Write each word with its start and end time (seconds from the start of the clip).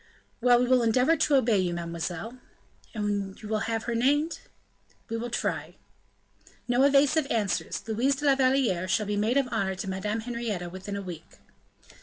"Well! 0.41 0.57
we 0.59 0.65
will 0.67 0.81
endeavor 0.81 1.15
to 1.15 1.35
obey 1.35 1.59
you, 1.59 1.75
mademoiselle." 1.75 2.39
"And 2.95 3.39
you 3.39 3.47
will 3.47 3.59
have 3.69 3.83
her 3.83 3.93
named?" 3.93 4.39
"We 5.09 5.15
will 5.17 5.29
try." 5.29 5.75
"No 6.67 6.81
evasive 6.81 7.27
answers, 7.29 7.83
Louise 7.87 8.15
de 8.15 8.25
la 8.25 8.33
Valliere 8.33 8.87
shall 8.87 9.05
be 9.05 9.15
maid 9.15 9.37
of 9.37 9.47
honor 9.51 9.75
to 9.75 9.87
Madame 9.87 10.21
Henrietta 10.21 10.71
within 10.71 10.95
a 10.95 11.03
week." 11.03 11.37